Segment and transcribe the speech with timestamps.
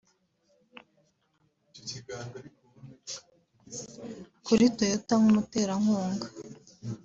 [4.45, 6.25] Kuri Toyota nk’umuterankunga